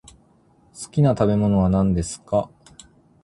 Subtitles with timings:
[0.73, 2.49] 好きな食べ物は何ですか。